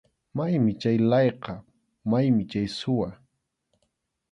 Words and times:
Maymi 0.35 0.71
chay 0.81 0.97
layqa, 1.11 1.53
maymi 2.09 2.43
chay 2.51 2.67
suwa. 2.77 3.09